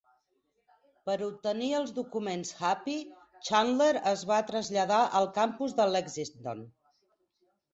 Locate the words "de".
5.83-5.89